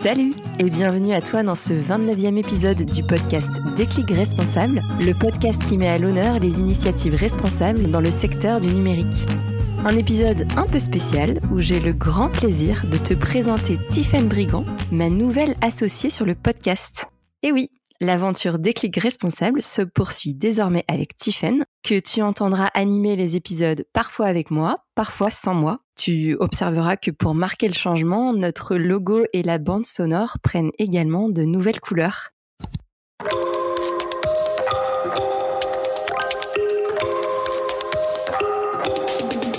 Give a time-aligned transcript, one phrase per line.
[0.00, 5.60] Salut et bienvenue à toi dans ce 29e épisode du podcast Déclic Responsable, le podcast
[5.66, 9.26] qui met à l'honneur les initiatives responsables dans le secteur du numérique.
[9.84, 14.64] Un épisode un peu spécial où j'ai le grand plaisir de te présenter Tiffen Brigand,
[14.92, 17.06] ma nouvelle associée sur le podcast.
[17.42, 17.68] Et oui,
[18.00, 24.26] l'aventure Déclic Responsable se poursuit désormais avec Tiffen, que tu entendras animer les épisodes parfois
[24.26, 25.80] avec moi, parfois sans moi.
[25.96, 31.28] Tu observeras que pour marquer le changement, notre logo et la bande sonore prennent également
[31.28, 32.30] de nouvelles couleurs.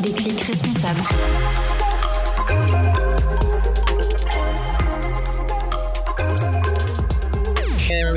[0.01, 1.38] Déclic responsable.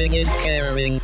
[0.03, 1.01] Sharing is caring.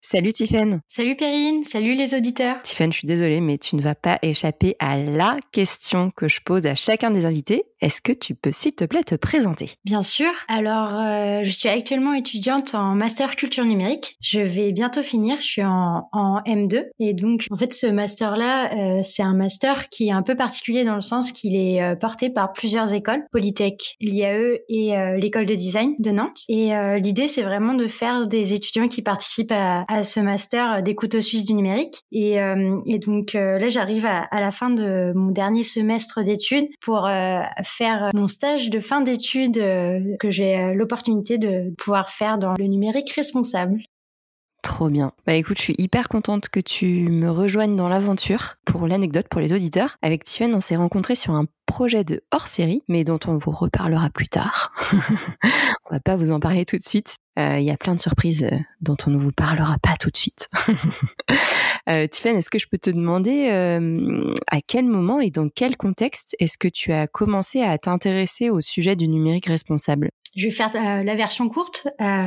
[0.00, 0.80] Salut Tiffen.
[0.88, 2.62] Salut Perrine, salut les auditeurs.
[2.62, 6.40] Tiffen, je suis désolée, mais tu ne vas pas échapper à la question que je
[6.44, 7.64] pose à chacun des invités.
[7.80, 9.70] Est-ce que tu peux, s'il te plaît, te présenter?
[9.84, 10.30] Bien sûr.
[10.48, 14.16] Alors, euh, je suis actuellement étudiante en master culture numérique.
[14.20, 15.38] Je vais bientôt finir.
[15.40, 16.86] Je suis en, en M2.
[17.00, 20.84] Et donc, en fait, ce master-là, euh, c'est un master qui est un peu particulier
[20.84, 25.54] dans le sens qu'il est euh, porté par plusieurs écoles, Polytech, l'IAE et l'école de
[25.54, 26.42] design de Nantes.
[26.48, 30.80] Et l'idée, c'est vraiment de faire des étudiants qui participent à à ce master euh,
[30.80, 32.04] des couteaux suisses du numérique.
[32.12, 36.22] Et, euh, et donc euh, là, j'arrive à, à, la fin de mon dernier semestre
[36.22, 37.08] d'études pour
[37.66, 39.58] faire mon stage de fin d'études
[40.18, 43.82] que j'ai l'opportunité de pouvoir faire dans le numérique responsable.
[44.66, 45.12] Trop bien.
[45.28, 48.56] Bah écoute, je suis hyper contente que tu me rejoignes dans l'aventure.
[48.64, 52.82] Pour l'anecdote, pour les auditeurs, avec Tiffen, on s'est rencontrés sur un projet de hors-série,
[52.88, 54.72] mais dont on vous reparlera plus tard.
[55.88, 57.14] on va pas vous en parler tout de suite.
[57.36, 58.50] Il y a plein de surprises
[58.80, 60.48] dont on ne vous parlera pas tout de suite.
[61.88, 63.48] euh, est-ce que je peux te demander
[64.50, 68.60] à quel moment et dans quel contexte est-ce que tu as commencé à t'intéresser au
[68.60, 70.10] sujet du numérique responsable?
[70.36, 71.88] Je vais faire la version courte.
[72.00, 72.26] Euh,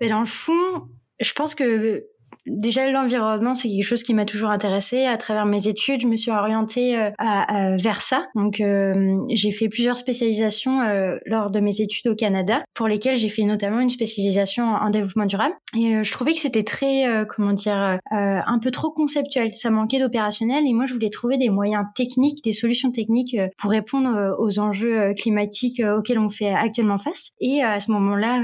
[0.00, 0.88] mais dans le fond,
[1.20, 2.06] je pense que
[2.46, 6.16] déjà l'environnement c'est quelque chose qui m'a toujours intéressé à travers mes études je me
[6.16, 11.80] suis orientée euh, vers ça donc euh, j'ai fait plusieurs spécialisations euh, lors de mes
[11.80, 15.54] études au Canada pour lesquelles j'ai fait notamment une spécialisation en, développement durable.
[15.76, 19.54] Et je trouvais que c'était très comment dire un peu trop conceptuel.
[19.54, 23.70] Ça manquait d'opérationnel et moi je voulais trouver des moyens techniques des solutions techniques pour
[23.70, 27.30] répondre aux enjeux climatiques auxquels on fait actuellement face.
[27.40, 28.42] Et à ce moment-là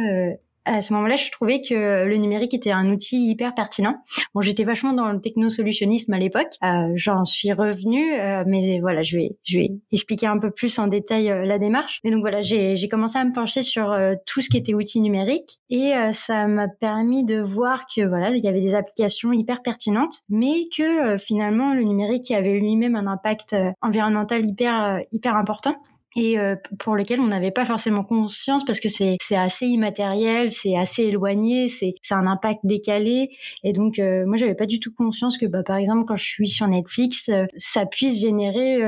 [0.68, 3.96] à ce moment-là, je trouvais que le numérique était un outil hyper pertinent.
[4.34, 6.52] Bon, j'étais vachement dans le technosolutionnisme à l'époque.
[6.62, 10.78] Euh, J'en suis revenue, euh, mais voilà, je vais, je vais expliquer un peu plus
[10.78, 12.00] en détail euh, la démarche.
[12.04, 15.00] Mais donc voilà, j'ai commencé à me pencher sur euh, tout ce qui était outils
[15.00, 19.62] numériques et ça m'a permis de voir que voilà, il y avait des applications hyper
[19.62, 25.76] pertinentes, mais que finalement le numérique avait lui-même un impact environnemental hyper hyper important
[26.18, 30.76] et euh, pour lequel on n'avait pas forcément conscience parce que c'est assez immatériel, c'est
[30.76, 33.30] assez éloigné, c'est un impact décalé
[33.62, 36.24] et donc euh, moi j'avais pas du tout conscience que bah par exemple quand je
[36.24, 38.78] suis sur Netflix euh, ça puisse générer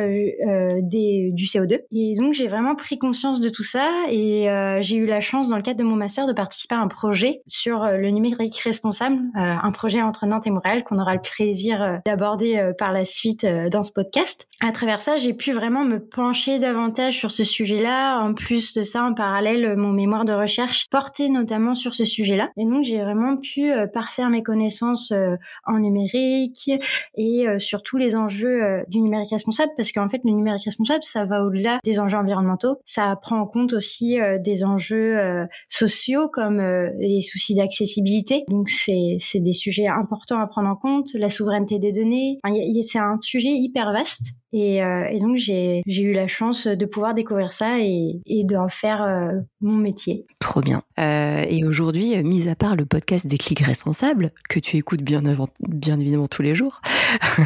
[0.82, 4.48] des du CO2 et donc j'ai vraiment pris conscience de tout ça et
[4.80, 7.42] j'ai eu la chance dans le cadre de mon master de participer à un projet
[7.46, 12.72] sur le numérique responsable, un projet entre Nantes et Montréal qu'on aura le plaisir d'aborder
[12.78, 14.48] par la suite dans ce podcast.
[14.60, 18.18] À travers ça, j'ai pu vraiment me pencher davantage sur ce sujet-là.
[18.20, 22.48] En plus de ça, en parallèle, mon mémoire de recherche portait notamment sur ce sujet-là.
[22.56, 25.36] Et donc, j'ai vraiment pu euh, parfaire mes connaissances euh,
[25.66, 26.70] en numérique
[27.14, 31.04] et euh, sur tous les enjeux du numérique responsable parce qu'en fait, le numérique responsable,
[31.04, 32.78] ça va au-delà des enjeux environnementaux.
[32.86, 36.60] Ça prend en compte aussi des enjeux sociaux comme
[36.98, 38.44] les soucis d'accessibilité.
[38.48, 41.08] Donc, c'est des sujets importants à prendre en compte.
[41.14, 42.38] La souveraineté des données.
[42.82, 44.39] c'est un sujet hyper vaste.
[44.52, 48.68] Et, euh, et donc j'ai eu la chance de pouvoir découvrir ça et, et d'en
[48.68, 50.26] faire euh, mon métier.
[50.38, 50.82] Trop bien.
[50.98, 55.02] Euh, et aujourd'hui, euh, mis à part le podcast des clics responsables, que tu écoutes
[55.02, 55.22] bien,
[55.60, 56.80] bien évidemment tous les jours,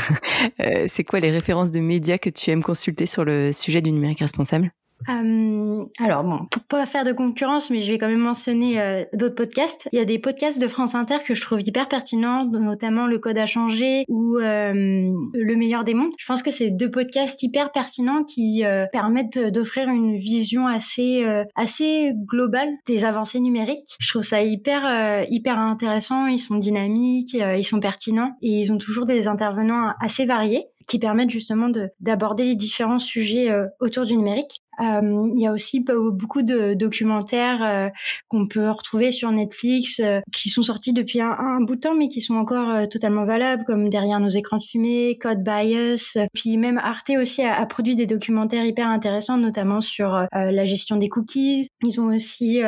[0.87, 4.21] c'est quoi les références de médias que tu aimes consulter sur le sujet du numérique
[4.21, 4.73] responsable?
[5.09, 9.05] Euh, alors bon, pour pas faire de concurrence, mais je vais quand même mentionner euh,
[9.13, 9.89] d'autres podcasts.
[9.93, 13.19] Il y a des podcasts de France Inter que je trouve hyper pertinents, notamment Le
[13.19, 16.13] Code à changer ou euh, Le meilleur des mondes.
[16.19, 21.25] Je pense que c'est deux podcasts hyper pertinents qui euh, permettent d'offrir une vision assez
[21.55, 23.97] assez globale des avancées numériques.
[24.01, 26.27] Je trouve ça hyper hyper intéressant.
[26.27, 30.99] Ils sont dynamiques, ils sont pertinents et ils ont toujours des intervenants assez variés qui
[30.99, 34.63] permettent justement de d'aborder les différents sujets euh, autour du numérique.
[34.81, 37.89] Euh, il y a aussi beaucoup de documentaires euh,
[38.29, 42.09] qu'on peut retrouver sur Netflix euh, qui sont sortis depuis un, bout de temps mais
[42.09, 46.19] qui sont encore totalement valables comme Derrière nos écrans de fumée, Code Bias.
[46.33, 51.09] Puis même Arte aussi a, produit des documentaires hyper intéressants notamment sur la gestion des
[51.09, 51.69] cookies.
[51.83, 52.61] Ils ont aussi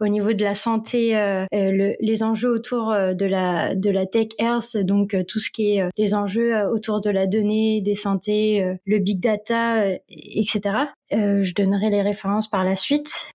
[0.00, 1.12] au niveau de la santé
[1.52, 6.66] le, les enjeux autour de la tech health donc tout ce qui est les enjeux
[6.66, 10.88] autour de la donnée, des santé, le big data, etc.
[11.14, 13.30] Euh, je donnerai les références par la suite.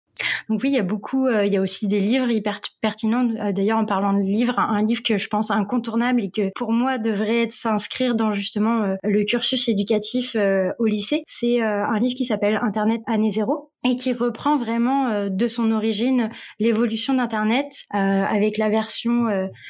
[0.50, 3.30] Donc oui, il y a beaucoup, euh, il y a aussi des livres hyper pertinents.
[3.40, 6.74] Euh, d'ailleurs, en parlant de livres, un, livre que je pense incontournable et que pour
[6.74, 10.36] moi devrait s'inscrire dans justement le cursus éducatif
[10.80, 15.48] au lycée, c'est un livre qui s'appelle Internet année zéro et qui reprend vraiment de
[15.48, 19.26] son origine l'évolution d'Internet avec la version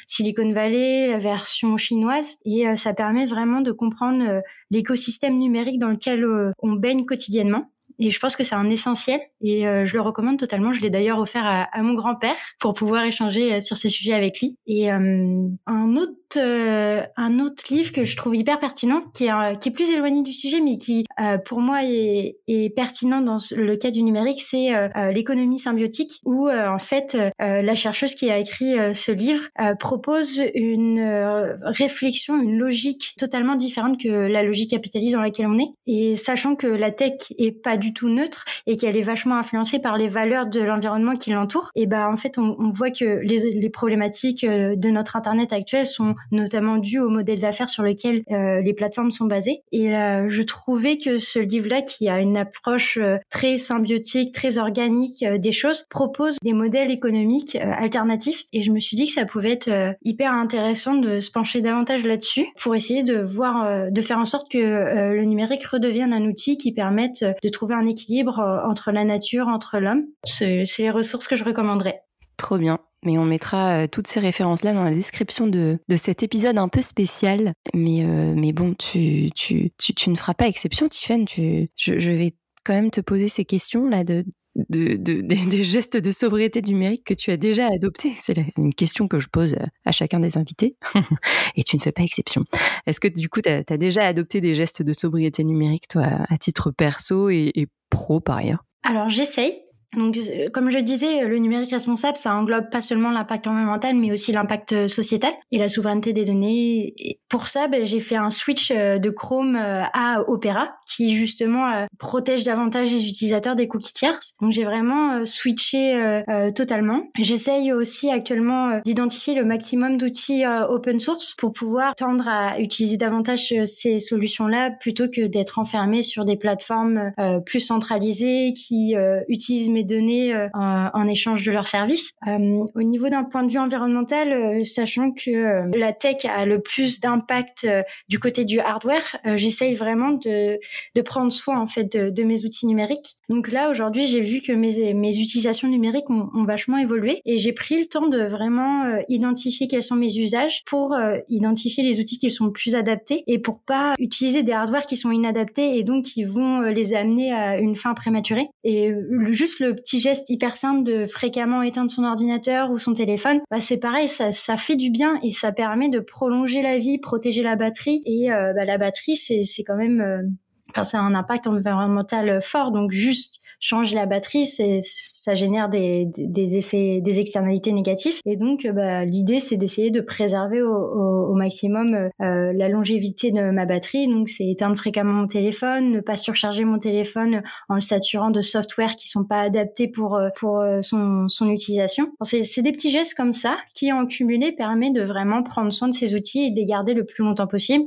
[0.06, 6.24] Silicon Valley, la version chinoise, et ça permet vraiment de comprendre l'écosystème numérique dans lequel
[6.60, 7.70] on baigne quotidiennement.
[8.00, 10.72] Et je pense que c'est un essentiel et euh, je le recommande totalement.
[10.72, 14.40] Je l'ai d'ailleurs offert à, mon grand-père pour pouvoir échanger euh, sur ces sujets avec
[14.40, 14.56] lui.
[14.66, 19.68] Et euh, un autre un autre livre que je trouve hyper pertinent, qui est, qui
[19.68, 21.04] est plus éloigné du sujet, mais qui
[21.44, 24.70] pour moi est, est, pertinent dans le cas du numérique, c'est
[25.12, 29.42] l'économie symbiotique, où en fait la chercheuse qui a écrit ce livre
[29.80, 35.72] propose une réflexion, une logique totalement différente que la logique capitaliste dans laquelle on est.
[35.88, 39.78] Et sachant que la tech est pas du tout neutre et qu'elle est vachement influencée
[39.78, 43.52] par les valeurs de l'environnement qui l'entoure, et ben en fait on, voit que les,
[43.52, 48.22] les, problématiques euh, de notre internet actuel sont notamment dues au modèle d'affaires sur lequel
[48.30, 49.62] euh, les plateformes sont basées.
[49.72, 52.98] Et euh, je trouvais que ce livre-là, qui a une approche
[53.30, 58.44] très symbiotique, très organique des choses, propose des modèles économiques alternatifs.
[58.52, 62.04] Et je me suis dit que ça pouvait être hyper intéressant de se pencher davantage
[62.04, 66.58] là-dessus pour essayer de voir, de faire en sorte que le numérique redevienne un outil
[66.58, 70.04] qui permette de trouver un équilibre euh, entre la nature, entre l'homme.
[70.24, 72.02] C'est les ressources que je recommanderais.
[72.36, 72.78] Trop bien.
[73.04, 76.68] Mais on mettra euh, toutes ces références-là dans la description de, de, cet épisode un
[76.68, 77.54] peu spécial.
[77.74, 81.24] Mais, euh, mais bon, tu, tu, tu, ne feras pas exception, Tiffany.
[81.24, 82.34] Tu, je, je vais
[82.64, 84.24] quand même te poser ces questions-là de,
[84.68, 85.20] de, de,
[85.50, 89.28] des gestes de sobriété numérique que tu as déjà adoptés C'est une question que je
[89.28, 90.76] pose à chacun des invités.
[91.56, 92.44] et tu ne fais pas exception.
[92.86, 96.04] Est-ce que du coup, tu as, as, déjà adopté des gestes de sobriété numérique, toi,
[96.04, 98.64] à titre perso et, et pro par ailleurs?
[98.82, 99.62] Alors j'essaye.
[99.96, 104.12] Donc, euh, comme je disais, le numérique responsable, ça englobe pas seulement l'impact environnemental, mais
[104.12, 106.94] aussi l'impact euh, sociétal et la souveraineté des données.
[106.98, 111.86] Et pour ça, ben, j'ai fait un switch euh, de Chrome à Opera, qui justement
[111.98, 114.36] protège davantage les utilisateurs des cookies tierces.
[114.40, 116.22] Donc, j'ai vraiment switché
[116.54, 117.02] totalement.
[117.18, 123.54] J'essaye aussi actuellement d'identifier le maximum d'outils open source pour pouvoir tendre à utiliser davantage
[123.64, 127.12] ces solutions-là plutôt que d'être enfermé sur des plateformes
[127.46, 128.94] plus centralisées qui
[129.28, 132.12] utilisent mes euh, en, échange de leurs services.
[132.26, 136.60] Euh, au niveau d'un point de vue environnemental, euh, sachant que la tech a le
[136.60, 137.66] plus d'impact
[138.08, 140.58] du côté du hardware, j'essaye vraiment de,
[141.04, 143.16] prendre soin en fait de, mes outils numériques.
[143.28, 147.52] Donc là aujourd'hui, j'ai vu que mes, mes utilisations numériques ont, vachement évolué et j'ai
[147.52, 150.96] pris le temps de vraiment identifier quels sont mes usages pour
[151.28, 155.10] identifier les outils qui sont plus adaptés et pour pas utiliser des hardware qui sont
[155.10, 158.48] inadaptés et donc qui vont les amener à une fin prématurée.
[158.64, 158.92] Et
[159.30, 163.60] juste le petit geste hyper simple de fréquemment éteindre son ordinateur ou son téléphone, bah
[163.60, 167.42] c'est pareil, ça, ça fait du bien et ça permet de prolonger la vie, protéger
[167.42, 168.02] la batterie.
[168.06, 170.22] Et euh, bah, la batterie, c'est quand même, euh,
[170.70, 172.72] enfin, c'est un impact environnemental fort.
[172.72, 178.20] Donc juste change la batterie, c'est ça génère des, des, effets, des externalités négatives.
[178.24, 183.50] Et donc, bah, l'idée, c'est d'essayer de préserver au, au, maximum euh, la longévité de
[183.50, 184.08] ma batterie.
[184.08, 188.40] Donc, c'est éteindre fréquemment mon téléphone, ne pas surcharger mon téléphone en le saturant de
[188.40, 192.12] software qui sont pas adaptés pour euh, pour euh, son, son utilisation.
[192.22, 195.94] C'est des petits gestes comme ça qui, en cumulé, permet de vraiment prendre soin de
[195.94, 197.84] ces outils et de les garder le plus longtemps possible.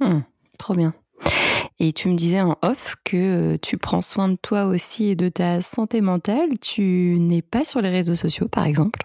[0.00, 0.20] Hmm,
[0.58, 0.94] trop bien.
[1.78, 3.16] Et tu me disais en off que
[3.54, 6.58] euh, tu prends soin de toi aussi et de ta santé mentale.
[6.60, 9.00] Tu n'es pas sur les réseaux sociaux, par exemple?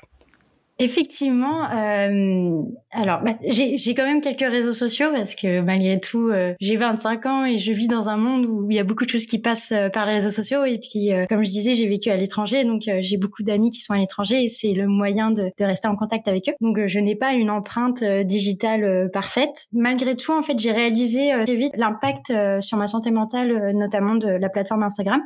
[0.82, 6.56] Effectivement, euh, alors bah, j'ai quand même quelques réseaux sociaux parce que malgré tout, euh,
[6.60, 9.10] j'ai 25 ans et je vis dans un monde où il y a beaucoup de
[9.12, 10.66] choses qui passent euh, par les réseaux sociaux.
[10.66, 13.82] Et puis, euh, comme je disais, j'ai vécu à l'étranger, donc j'ai beaucoup d'amis qui
[13.82, 16.54] sont à l'étranger et c'est le moyen de, de, rester en contact avec eux.
[16.62, 19.68] Donc, je n'ai pas une empreinte digitale parfaite.
[19.74, 24.30] Malgré tout, en fait, j'ai réalisé très vite l'impact sur ma santé mentale, notamment de
[24.30, 25.22] la plateforme Instagram.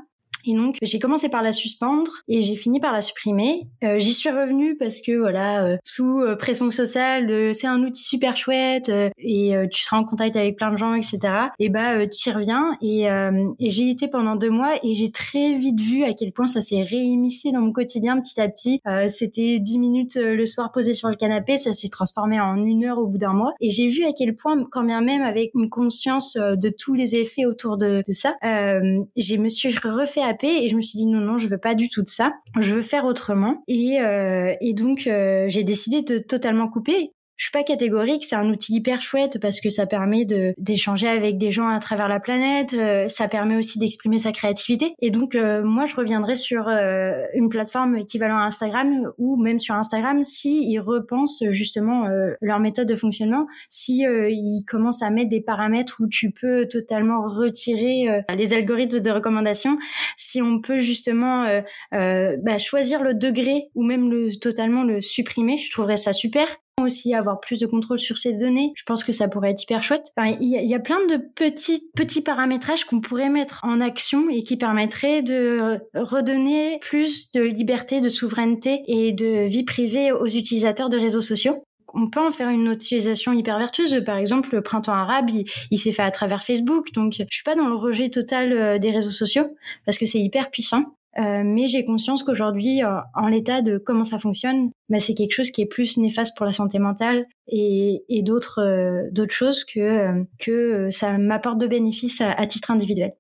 [0.46, 3.68] Et donc j'ai commencé par la suspendre et j'ai fini par la supprimer.
[3.84, 8.04] Euh, j'y suis revenue parce que voilà, euh, sous euh, pression sociale, c'est un outil
[8.04, 11.20] super chouette et tu seras en contact avec plein de gens, etc.
[11.60, 15.54] Et bah tu y reviens et, et j'y étais pendant deux mois et j'ai très
[15.54, 18.82] vite vu à quel point ça s'est réimmiscé dans mon quotidien petit à petit.
[19.08, 23.00] C'était dix minutes le soir posé sur le canapé, ça s'est transformé en une heure
[23.00, 25.70] au bout d'un mois et j'ai vu à quel point, quand bien même avec une
[25.70, 30.76] conscience de tous les effets autour de, de ça, je me suis refait et je
[30.76, 32.34] me suis dit non non je veux pas du tout de ça.
[32.60, 33.64] Je veux faire autrement.
[33.68, 38.36] Et, euh, et donc euh, j'ai décidé de totalement couper je suis pas catégorique, c'est
[38.36, 42.08] un outil hyper chouette parce que ça permet de d'échanger avec des gens à travers
[42.08, 44.96] la planète, euh, ça permet aussi d'exprimer sa créativité.
[45.02, 49.60] Et donc euh, moi je reviendrai sur euh, une plateforme équivalente à Instagram ou même
[49.60, 52.08] sur Instagram si ils repensent justement
[52.42, 57.22] leur méthode de fonctionnement, si ils commencent à mettre des paramètres où tu peux totalement
[57.22, 59.78] retirer les algorithmes de recommandation,
[60.18, 61.46] si on peut justement
[61.92, 66.48] bah, choisir le degré ou même le totalement le supprimer, je trouverais ça super
[66.84, 68.74] aussi avoir plus de contrôle sur ces données.
[68.76, 70.12] Je pense que ça pourrait être hyper chouette.
[70.18, 74.58] il, y a, plein de petits petits paramétrages qu'on pourrait mettre en action et qui
[74.58, 80.98] permettraient de redonner plus de liberté, de souveraineté et de vie privée aux utilisateurs de
[80.98, 81.64] réseaux sociaux
[81.96, 84.04] on peut en faire une utilisation hyper vertueuse.
[84.06, 85.30] Par exemple, le printemps arabe,
[85.72, 86.92] il, s'est fait à travers Facebook.
[86.92, 89.56] Donc, je suis pas dans le rejet total euh, des réseaux sociaux
[89.86, 90.84] parce que c'est hyper puissant.
[91.18, 95.32] Euh, mais j'ai conscience qu'aujourd'hui, euh, en l'état de comment ça fonctionne, bah, c'est quelque
[95.32, 100.90] chose qui est plus néfaste pour la santé mentale et, euh, d'autres choses que que
[100.92, 103.14] ça m'apporte de bénéfices à, titre individuel.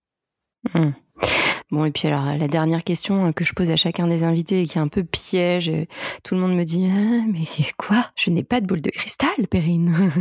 [0.74, 0.90] Mmh.
[1.72, 4.68] Bon, et puis alors, la dernière question que je pose à chacun des invités et
[4.68, 5.72] qui est un peu piège,
[6.24, 7.46] tout le monde me dit ah, Mais
[7.78, 8.06] quoi?
[8.16, 9.94] Je n'ai pas de boule de cristal, Perrine?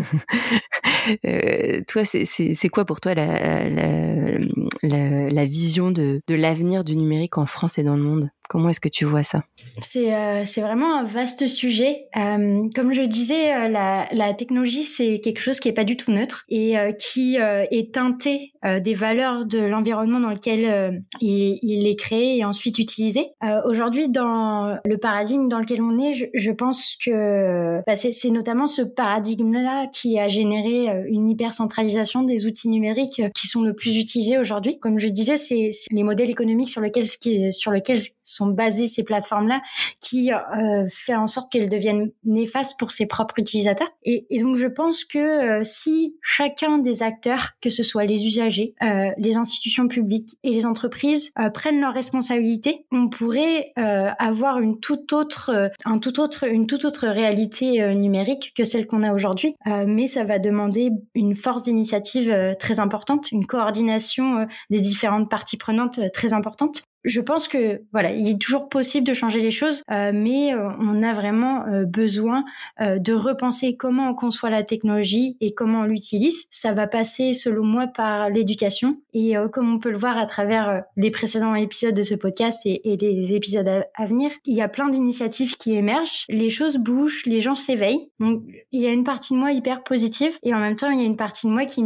[1.27, 4.39] Euh, Toi, c'est quoi pour toi la, la,
[4.83, 8.31] la, la vision de, de l'avenir du numérique en France et dans le monde?
[8.49, 9.43] Comment est-ce que tu vois ça?
[9.81, 12.07] C'est euh, c'est vraiment un vaste sujet.
[12.17, 15.97] Euh, comme je disais, euh, la, la technologie c'est quelque chose qui est pas du
[15.97, 21.97] tout neutre et qui est teinté des valeurs de l'environnement dans lequel il, il, est
[21.97, 23.31] créé et ensuite utilisé.
[23.65, 28.67] Aujourd'hui, dans le paradigme dans lequel on est, je, je pense que bah, c'est notamment
[28.67, 34.39] ce paradigme-là qui a généré une hypercentralisation des outils numériques qui sont le plus utilisés
[34.39, 34.79] aujourd'hui.
[34.79, 37.07] Comme je disais, c'est les modèles économiques sur lesquels
[37.53, 38.01] sur lesquels
[38.35, 39.63] sont basées ces plateformes-là,
[40.01, 43.89] qui euh, fait en sorte qu'elles deviennent néfastes pour ses propres utilisateurs.
[44.03, 48.75] Et, donc je pense que euh, si chacun des acteurs, que ce soit les usagers,
[48.83, 54.81] euh, les institutions publiques et les entreprises, euh, prennent leurs responsabilités, on pourrait avoir une
[54.81, 59.55] toute autre, un tout autre, une toute autre réalité numérique que celle qu'on a aujourd'hui.
[59.67, 66.01] mais ça va demander une force d'initiative très importante, une coordination des différentes parties prenantes
[66.13, 70.11] très importante je pense que voilà, il est toujours possible de changer les choses, euh,
[70.15, 72.45] mais euh, on a vraiment euh, besoin
[72.81, 76.47] de repenser comment on conçoit la technologie et comment on l'utilise.
[76.51, 80.83] Ça va passer, selon moi, par l'éducation et comme on peut le voir à travers
[80.97, 84.69] les précédents épisodes de ce podcast et, et les épisodes à, venir, il y a
[84.69, 88.09] plein d'initiatives qui émergent, les choses bougent, les gens s'éveillent.
[88.19, 88.43] Donc
[88.73, 91.03] il y a une partie de moi hyper positive et en même temps il y
[91.03, 91.83] a une partie de moi qui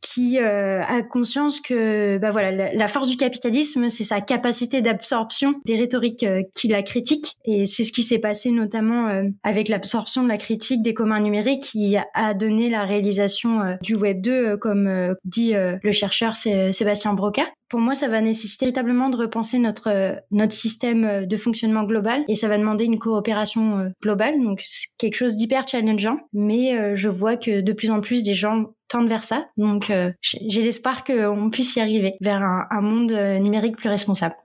[0.00, 5.60] qui a conscience que bah voilà la, la force du capitalisme c'est sa capacité d'absorption
[5.64, 7.36] des rhétoriques euh, qui la critiquent.
[7.44, 11.20] Et c'est ce qui s'est passé notamment euh, avec l'absorption de la critique des communs
[11.20, 17.12] numériques qui a donné la réalisation euh, du Web 2, comme dit le chercheur Sébastien
[17.14, 22.22] Broca pour moi, ça va nécessiter véritablement de repenser notre notre système de fonctionnement global
[22.28, 24.40] et ça va demander une coopération globale.
[24.40, 28.34] Donc, c'est quelque chose d'hyper challengeant, mais je vois que de plus en plus des
[28.34, 29.48] gens tendent vers ça.
[29.56, 34.36] Donc, j'ai l'espoir qu'on puisse y arriver vers un, un monde numérique plus responsable.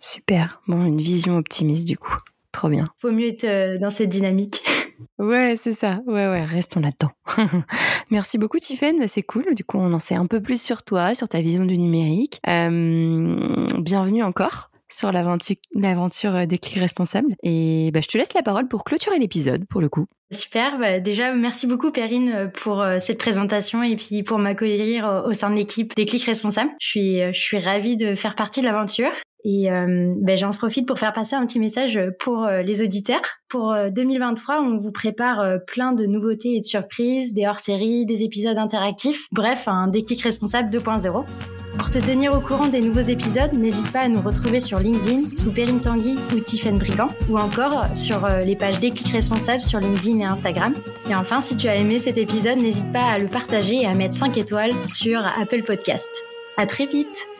[0.00, 0.62] Super.
[0.66, 2.16] Bon, une vision optimiste du coup.
[2.52, 2.84] Trop bien.
[3.00, 4.62] Faut mieux être euh, dans cette dynamique.
[5.18, 6.00] Ouais, c'est ça.
[6.06, 7.10] Ouais, ouais, restons là-dedans.
[8.10, 8.98] Merci beaucoup, Tiffen.
[8.98, 9.54] Bah, c'est cool.
[9.54, 12.40] Du coup, on en sait un peu plus sur toi, sur ta vision du numérique.
[12.48, 17.34] Euh, bienvenue encore sur l'aventure, euh, des clics responsables.
[17.42, 20.06] Et bah, je te laisse la parole pour clôturer l'épisode, pour le coup.
[20.30, 20.78] Super.
[20.78, 25.56] Bah, déjà, merci beaucoup, Perrine, pour cette présentation et puis pour m'accueillir au sein de
[25.56, 26.70] l'équipe des clics responsables.
[26.80, 29.12] Je suis, je suis ravie de faire partie de l'aventure.
[29.44, 33.22] Et euh, ben, j'en profite pour faire passer un petit message pour euh, les auditeurs.
[33.48, 38.24] Pour 2023, euh, on vous prépare plein de nouveautés et de surprises, des hors-séries, des
[38.24, 41.24] épisodes interactifs, bref, un déclic responsable 2.0.
[41.78, 45.36] Pour te tenir au courant des nouveaux épisodes, n'hésite pas à nous retrouver sur LinkedIn
[45.36, 50.18] sous Perrine Tanguy ou Tiffen Brigand ou encore sur les pages Déclic Responsable sur LinkedIn
[50.18, 50.74] et Instagram.
[51.08, 53.94] Et enfin, si tu as aimé cet épisode, n'hésite pas à le partager et à
[53.94, 56.10] mettre 5 étoiles sur Apple Podcast.
[56.56, 57.37] À très vite!